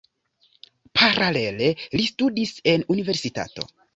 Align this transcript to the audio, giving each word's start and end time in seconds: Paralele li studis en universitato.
Paralele 0.99 1.69
li 1.97 2.07
studis 2.13 2.57
en 2.75 2.87
universitato. 2.97 3.71